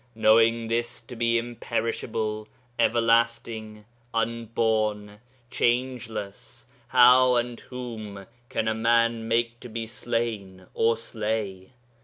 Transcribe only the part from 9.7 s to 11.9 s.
slain or slay?